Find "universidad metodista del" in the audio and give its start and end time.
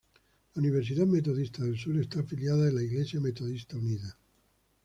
0.61-1.77